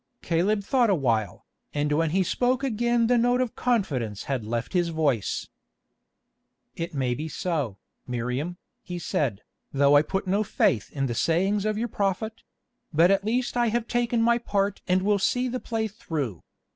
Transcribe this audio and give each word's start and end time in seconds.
Caleb 0.23 0.63
thought 0.63 0.89
a 0.89 0.95
while, 0.95 1.45
and 1.75 1.91
when 1.91 2.09
he 2.09 2.23
spoke 2.23 2.63
again 2.63 3.05
the 3.05 3.19
note 3.19 3.39
of 3.39 3.55
confidence 3.55 4.23
had 4.23 4.43
left 4.43 4.73
his 4.73 4.89
voice. 4.89 5.47
"It 6.75 6.95
may 6.95 7.13
be 7.13 7.27
so, 7.27 7.77
Miriam," 8.07 8.57
he 8.81 8.97
said, 8.97 9.43
"though 9.71 9.95
I 9.95 10.01
put 10.01 10.25
no 10.25 10.43
faith 10.43 10.91
in 10.91 11.05
the 11.05 11.13
sayings 11.13 11.65
of 11.65 11.77
your 11.77 11.87
prophet; 11.87 12.41
but 12.91 13.11
at 13.11 13.23
least 13.23 13.55
I 13.55 13.67
have 13.67 13.87
taken 13.87 14.23
my 14.23 14.39
part 14.39 14.81
and 14.87 15.03
will 15.03 15.19
see 15.19 15.47
the 15.47 15.59
play 15.59 15.87
through. 15.87 16.41